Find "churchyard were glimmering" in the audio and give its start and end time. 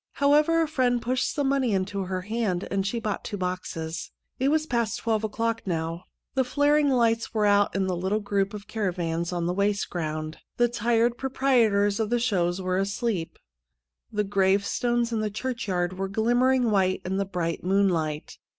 15.29-16.71